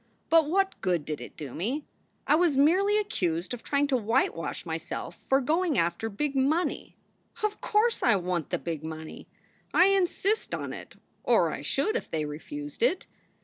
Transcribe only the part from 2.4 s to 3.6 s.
merely accused